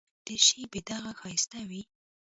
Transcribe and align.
دریشي 0.25 0.61
بې 0.71 0.79
داغه 0.87 1.11
ښایسته 1.19 1.59
وي. 1.69 1.81